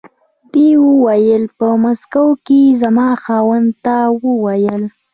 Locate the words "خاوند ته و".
3.23-4.23